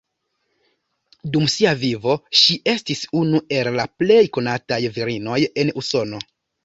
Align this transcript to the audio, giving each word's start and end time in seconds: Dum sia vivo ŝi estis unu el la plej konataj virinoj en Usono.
Dum 1.35 1.43
sia 1.55 1.73
vivo 1.83 2.15
ŝi 2.41 2.57
estis 2.75 3.03
unu 3.21 3.43
el 3.59 3.69
la 3.81 3.85
plej 4.01 4.19
konataj 4.39 4.81
virinoj 4.97 5.39
en 5.67 5.73
Usono. 5.83 6.23